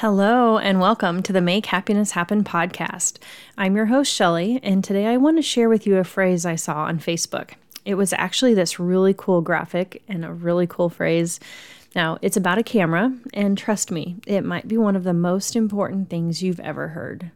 [0.00, 3.18] Hello, and welcome to the Make Happiness Happen podcast.
[3.58, 6.54] I'm your host, Shelly, and today I want to share with you a phrase I
[6.54, 7.50] saw on Facebook.
[7.84, 11.38] It was actually this really cool graphic and a really cool phrase.
[11.94, 15.54] Now, it's about a camera, and trust me, it might be one of the most
[15.54, 17.30] important things you've ever heard.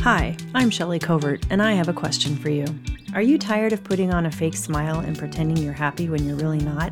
[0.00, 2.64] Hi, I'm Shelly Covert, and I have a question for you.
[3.12, 6.36] Are you tired of putting on a fake smile and pretending you're happy when you're
[6.36, 6.90] really not?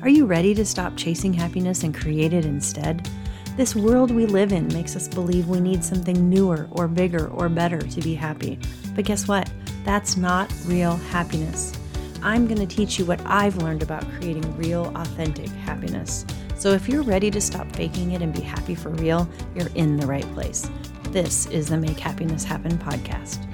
[0.00, 3.10] Are you ready to stop chasing happiness and create it instead?
[3.56, 7.48] This world we live in makes us believe we need something newer or bigger or
[7.48, 8.60] better to be happy.
[8.94, 9.50] But guess what?
[9.84, 11.76] That's not real happiness.
[12.22, 16.24] I'm going to teach you what I've learned about creating real, authentic happiness.
[16.56, 19.96] So if you're ready to stop faking it and be happy for real, you're in
[19.96, 20.70] the right place.
[21.10, 23.44] This is the Make Happiness Happen podcast.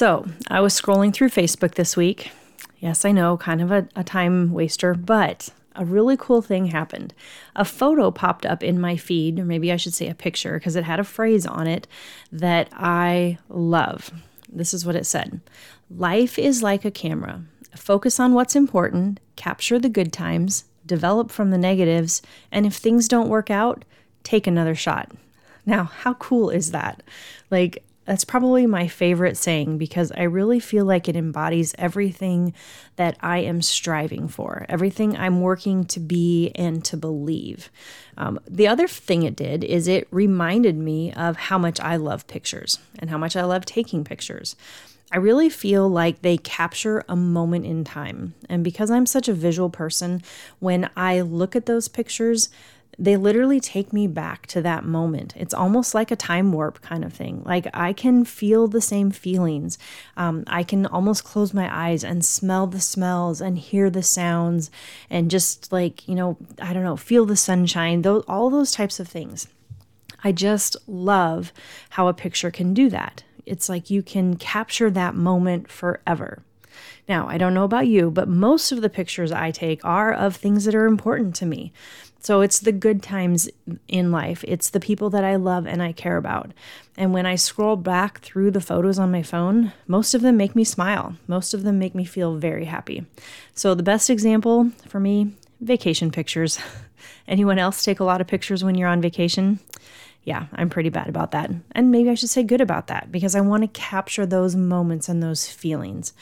[0.00, 2.32] So, I was scrolling through Facebook this week.
[2.78, 7.12] Yes, I know, kind of a, a, time waster, but a really cool thing happened.
[7.54, 10.74] A photo popped up in my feed, or maybe I should say a picture, because
[10.74, 11.86] it had a phrase on it
[12.32, 14.10] that I love.
[14.48, 15.42] This is what it said
[15.90, 17.42] Life is like a camera.
[17.76, 23.06] Focus on what's important, capture the good times, develop from the negatives, and if things
[23.06, 23.84] don't work out,
[24.22, 25.12] take another shot.
[25.66, 27.02] Now, how cool is that?
[27.50, 32.52] Like, that's probably my favorite saying because I really feel like it embodies everything
[32.96, 37.70] that I am striving for, everything I'm working to be and to believe.
[38.16, 42.26] Um, the other thing it did is it reminded me of how much I love
[42.26, 44.56] pictures and how much I love taking pictures.
[45.12, 48.34] I really feel like they capture a moment in time.
[48.48, 50.24] And because I'm such a visual person,
[50.58, 52.48] when I look at those pictures,
[53.00, 55.32] they literally take me back to that moment.
[55.34, 57.42] It's almost like a time warp kind of thing.
[57.46, 59.78] Like I can feel the same feelings.
[60.18, 64.70] Um, I can almost close my eyes and smell the smells and hear the sounds
[65.08, 69.00] and just like, you know, I don't know, feel the sunshine, those, all those types
[69.00, 69.48] of things.
[70.22, 71.54] I just love
[71.90, 73.24] how a picture can do that.
[73.46, 76.42] It's like you can capture that moment forever.
[77.08, 80.36] Now, I don't know about you, but most of the pictures I take are of
[80.36, 81.72] things that are important to me.
[82.20, 83.48] So it's the good times
[83.88, 84.44] in life.
[84.46, 86.52] It's the people that I love and I care about.
[86.96, 90.54] And when I scroll back through the photos on my phone, most of them make
[90.54, 91.16] me smile.
[91.26, 93.06] Most of them make me feel very happy.
[93.54, 96.58] So the best example for me, vacation pictures.
[97.28, 99.58] Anyone else take a lot of pictures when you're on vacation?
[100.24, 101.50] Yeah, I'm pretty bad about that.
[101.72, 105.08] And maybe I should say good about that because I want to capture those moments
[105.08, 106.12] and those feelings.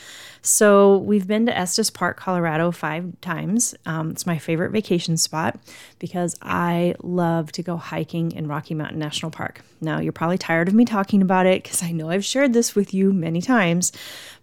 [0.41, 3.75] So we've been to Estes Park, Colorado five times.
[3.87, 5.59] Um, it's my favorite vacation spot
[5.99, 9.63] because I love to go hiking in Rocky Mountain National Park.
[9.81, 12.77] Now, you're probably tired of me talking about it because I know I've shared this
[12.77, 13.93] with you many times.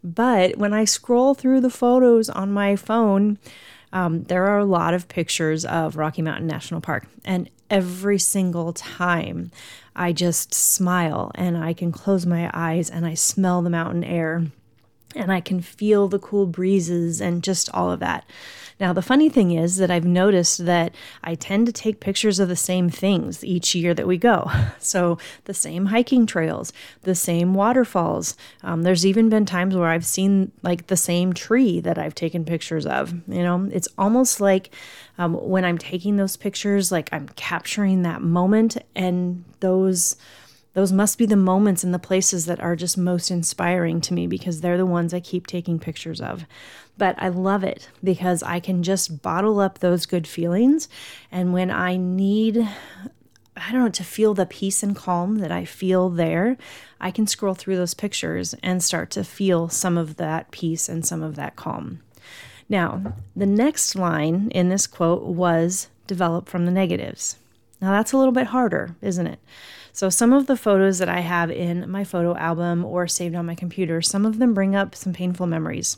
[0.04, 3.38] But when I scroll through the photos on my phone,
[3.94, 7.08] um, there are a lot of pictures of Rocky Mountain National Park.
[7.24, 9.52] And every single time.
[9.96, 14.48] I just smile and I can close my eyes and I smell the mountain air
[15.16, 18.26] and I can feel the cool breezes and just all of that.
[18.78, 20.94] Now, the funny thing is that I've noticed that
[21.24, 24.52] I tend to take pictures of the same things each year that we go.
[24.80, 26.72] So, the same hiking trails,
[27.04, 28.36] the same waterfalls.
[28.62, 32.46] Um, there's even been times where I've seen like the same tree that I've taken
[32.46, 33.14] pictures of.
[33.28, 34.70] You know, it's almost like
[35.18, 40.18] um, when I'm taking those pictures, like I'm capturing that moment and those
[40.76, 44.28] those must be the moments and the places that are just most inspiring to me
[44.28, 46.46] because they're the ones I keep taking pictures of.
[46.98, 50.90] But I love it because I can just bottle up those good feelings.
[51.32, 52.58] And when I need,
[53.56, 56.58] I don't know, to feel the peace and calm that I feel there,
[57.00, 61.06] I can scroll through those pictures and start to feel some of that peace and
[61.06, 62.02] some of that calm.
[62.68, 67.38] Now, the next line in this quote was develop from the negatives.
[67.82, 69.40] Now, that's a little bit harder, isn't it?
[69.92, 73.46] So, some of the photos that I have in my photo album or saved on
[73.46, 75.98] my computer, some of them bring up some painful memories.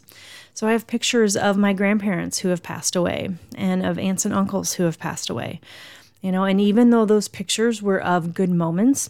[0.54, 4.34] So, I have pictures of my grandparents who have passed away and of aunts and
[4.34, 5.62] uncles who have passed away.
[6.22, 9.10] You know, and even though those pictures were of good moments,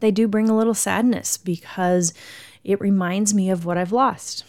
[0.00, 2.14] they do bring a little sadness because
[2.64, 4.44] it reminds me of what I've lost.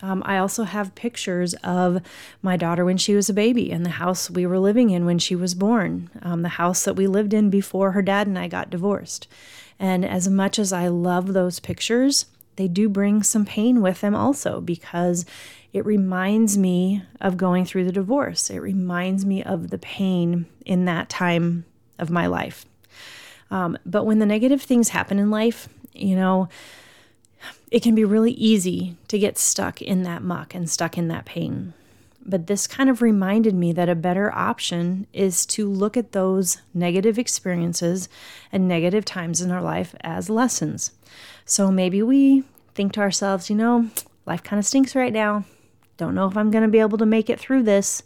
[0.00, 2.00] Um, I also have pictures of
[2.40, 5.18] my daughter when she was a baby and the house we were living in when
[5.18, 8.48] she was born, um, the house that we lived in before her dad and I
[8.48, 9.28] got divorced.
[9.78, 14.14] And as much as I love those pictures, they do bring some pain with them
[14.14, 15.24] also because
[15.72, 18.50] it reminds me of going through the divorce.
[18.50, 21.64] It reminds me of the pain in that time
[21.98, 22.66] of my life.
[23.50, 26.48] Um, but when the negative things happen in life, you know,
[27.72, 31.24] it can be really easy to get stuck in that muck and stuck in that
[31.24, 31.72] pain.
[32.24, 36.58] But this kind of reminded me that a better option is to look at those
[36.74, 38.10] negative experiences
[38.52, 40.92] and negative times in our life as lessons.
[41.46, 43.88] So maybe we think to ourselves, you know,
[44.26, 45.46] life kind of stinks right now.
[45.96, 48.02] Don't know if I'm going to be able to make it through this.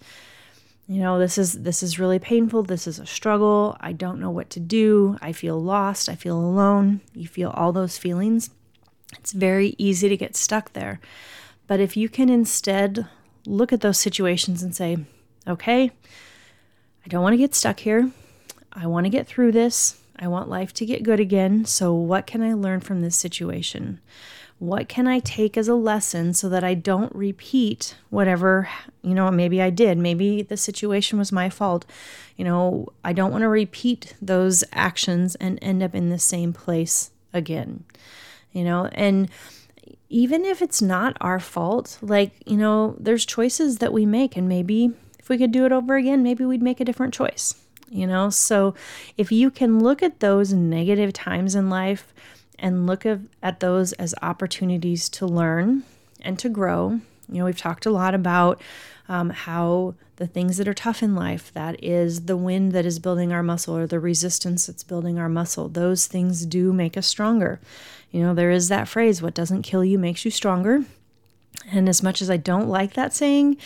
[0.87, 2.63] You know, this is this is really painful.
[2.63, 3.77] This is a struggle.
[3.81, 5.19] I don't know what to do.
[5.21, 6.09] I feel lost.
[6.09, 7.01] I feel alone.
[7.15, 8.51] You feel all those feelings.
[9.19, 11.01] It's very easy to get stuck there.
[11.67, 13.07] But if you can instead
[13.47, 14.99] look at those situations and say,
[15.47, 15.91] okay,
[17.05, 18.11] I don't want to get stuck here.
[18.73, 20.01] I want to get through this.
[20.19, 21.65] I want life to get good again.
[21.65, 24.01] So, what can I learn from this situation?
[24.59, 28.71] What can I take as a lesson so that I don't repeat whatever,
[29.03, 29.99] you know, maybe I did.
[29.99, 31.85] Maybe the situation was my fault.
[32.37, 36.55] You know, I don't want to repeat those actions and end up in the same
[36.55, 37.85] place again.
[38.57, 39.29] You know, and
[40.09, 44.49] even if it's not our fault, like, you know, there's choices that we make, and
[44.49, 47.55] maybe if we could do it over again, maybe we'd make a different choice,
[47.91, 48.31] you know?
[48.31, 48.75] So
[49.19, 52.15] if you can look at those negative times in life
[52.59, 55.83] and look at those as opportunities to learn
[56.23, 58.61] and to grow, you know, we've talked a lot about
[59.09, 62.99] um, how the things that are tough in life, that is the wind that is
[62.99, 67.07] building our muscle or the resistance that's building our muscle, those things do make us
[67.07, 67.61] stronger.
[68.11, 70.85] You know, there is that phrase, what doesn't kill you makes you stronger.
[71.71, 73.59] And as much as I don't like that saying,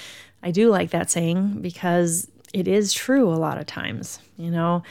[0.43, 4.83] I do like that saying because it is true a lot of times, you know.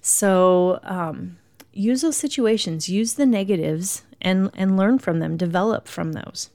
[0.00, 1.38] So um,
[1.72, 6.50] use those situations, use the negatives and, and learn from them, develop from those.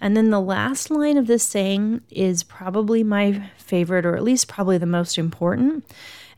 [0.00, 4.48] And then the last line of this saying is probably my favorite, or at least
[4.48, 5.84] probably the most important.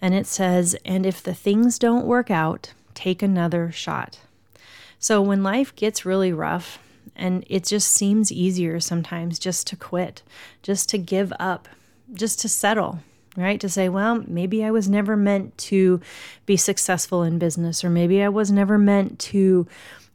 [0.00, 4.19] And it says, And if the things don't work out, take another shot.
[4.98, 6.78] So when life gets really rough,
[7.16, 10.22] and it just seems easier sometimes just to quit,
[10.62, 11.69] just to give up,
[12.14, 13.00] just to settle,
[13.36, 13.60] right?
[13.60, 16.00] To say, well, maybe I was never meant to
[16.46, 19.66] be successful in business, or maybe I was never meant to,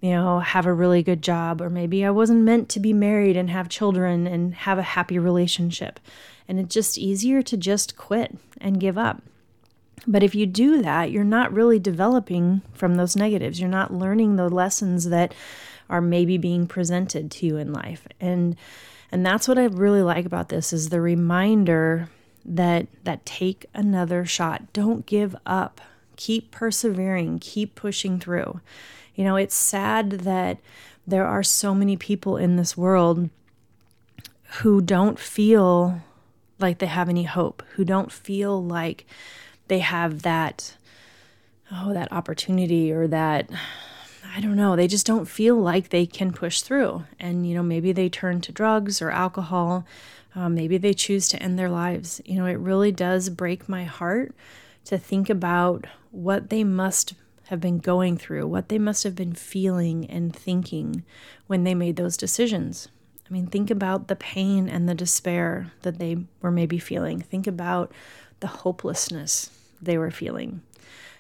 [0.02, 3.36] you know, have a really good job, or maybe I wasn't meant to be married
[3.36, 6.00] and have children and have a happy relationship.
[6.48, 9.22] And it's just easier to just quit and give up.
[10.06, 13.60] But if you do that, you're not really developing from those negatives.
[13.60, 15.34] You're not learning the lessons that
[15.90, 18.08] are maybe being presented to you in life.
[18.20, 18.56] And
[19.12, 22.10] and that's what I really like about this is the reminder
[22.46, 24.72] that that take another shot.
[24.74, 25.82] Don't give up.
[26.18, 28.60] Keep persevering, keep pushing through.
[29.16, 30.58] You know, it's sad that
[31.08, 33.30] there are so many people in this world
[34.62, 36.02] who don't feel
[36.60, 39.06] like they have any hope, who don't feel like
[39.70, 40.76] they have that
[41.72, 43.50] oh that opportunity or that
[44.38, 47.06] I don't know, they just don't feel like they can push through.
[47.20, 49.84] And, you know, maybe they turn to drugs or alcohol.
[50.36, 52.22] Um, maybe they choose to end their lives.
[52.24, 54.36] You know, it really does break my heart
[54.88, 57.14] to think about what they must
[57.48, 61.04] have been going through, what they must have been feeling and thinking
[61.48, 62.88] when they made those decisions.
[63.30, 67.20] I mean, think about the pain and the despair that they were maybe feeling.
[67.20, 67.92] Think about
[68.40, 69.50] the hopelessness
[69.82, 70.62] they were feeling.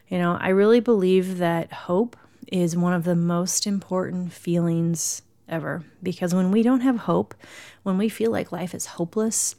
[0.07, 2.15] You know, I really believe that hope
[2.49, 7.35] is one of the most important feelings ever because when we don't have hope,
[7.83, 9.55] when we feel like life is hopeless,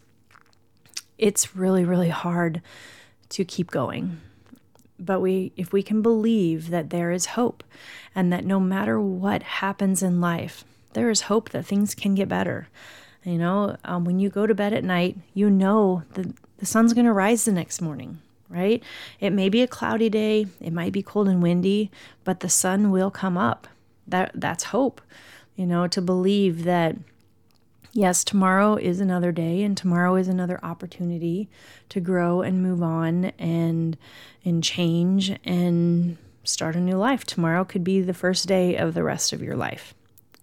[1.19, 2.63] it's really, really hard
[3.31, 4.21] to keep going.
[4.99, 7.63] But we, if we can believe that there is hope
[8.15, 12.29] and that no matter what happens in life, there is hope that things can get
[12.29, 12.69] better.
[13.25, 16.27] You know, um, when you go to bed at night, you know that
[16.59, 18.19] the sun's going to rise the next morning
[18.49, 18.83] right?
[19.21, 21.91] It may be a cloudy day, it might be cold and windy,
[22.25, 23.69] but the sun will come up.
[24.07, 25.01] That that's hope.
[25.57, 26.97] You know, to believe that
[27.99, 31.49] yes, tomorrow is another day and tomorrow is another opportunity
[31.89, 33.97] to grow and move on and
[34.45, 37.25] and change and start a new life.
[37.25, 39.95] Tomorrow could be the first day of the rest of your life.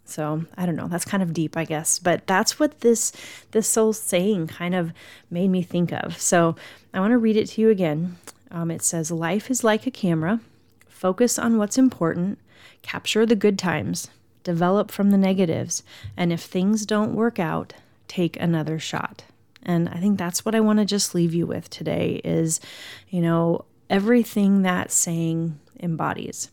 [0.04, 0.90] So I don't know.
[0.90, 3.14] That's kind of deep, I guess, but that's what this
[3.52, 4.92] this soul saying kind of
[5.32, 6.20] made me think of.
[6.20, 6.58] So
[6.94, 8.18] I want to read it to you again.
[8.52, 10.42] Um, it says, "Life is like a camera.
[10.90, 12.38] Focus on what's important.
[12.82, 14.10] Capture the good times.
[14.46, 15.84] Develop from the negatives.
[16.16, 17.74] And if things don't work out,
[18.08, 19.26] take another shot."
[19.62, 22.22] And I think that's what I want to just leave you with today.
[22.24, 22.62] Is
[23.10, 26.50] you know everything that saying embodies.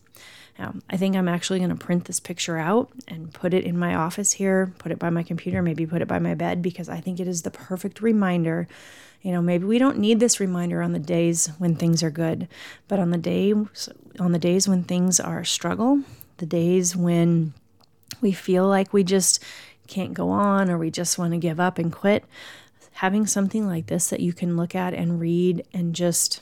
[0.59, 3.77] Um, I think I'm actually going to print this picture out and put it in
[3.77, 6.89] my office here, put it by my computer, maybe put it by my bed because
[6.89, 8.67] I think it is the perfect reminder.
[9.23, 12.47] You know, maybe we don't need this reminder on the days when things are good,
[12.87, 13.53] but on the day
[14.19, 16.03] on the days when things are a struggle,
[16.37, 17.53] the days when
[18.23, 19.43] we feel like we just
[19.85, 22.25] can't go on or we just want to give up and quit,
[22.93, 26.41] having something like this that you can look at and read and just,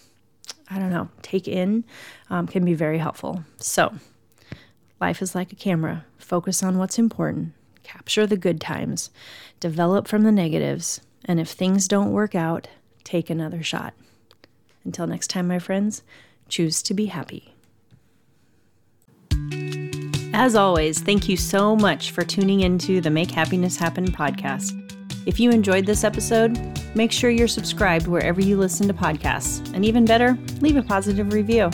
[0.69, 1.83] I don't know, take in
[2.29, 3.43] um, can be very helpful.
[3.57, 3.95] So,
[5.01, 6.05] life is like a camera.
[6.17, 9.09] Focus on what's important, capture the good times,
[9.59, 12.67] develop from the negatives, and if things don't work out,
[13.03, 13.93] take another shot.
[14.85, 16.03] Until next time, my friends,
[16.47, 17.53] choose to be happy.
[20.33, 24.77] As always, thank you so much for tuning into the Make Happiness Happen podcast.
[25.25, 26.57] If you enjoyed this episode,
[26.95, 29.73] make sure you're subscribed wherever you listen to podcasts.
[29.73, 31.69] And even better, leave a positive review.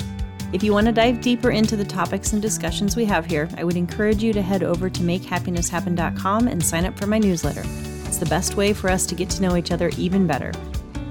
[0.54, 3.64] If you want to dive deeper into the topics and discussions we have here, I
[3.64, 7.64] would encourage you to head over to makehappinesshappen.com and sign up for my newsletter.
[8.06, 10.52] It's the best way for us to get to know each other even better.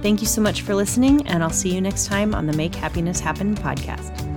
[0.03, 2.75] Thank you so much for listening, and I'll see you next time on the Make
[2.75, 4.36] Happiness Happen podcast.